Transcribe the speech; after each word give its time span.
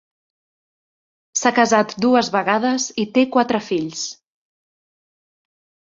S'ha 1.41 1.51
casat 1.59 1.93
dues 2.07 2.33
vegades 2.39 2.89
i 3.05 3.09
té 3.19 3.27
quatre 3.37 3.65
fills. 3.71 4.11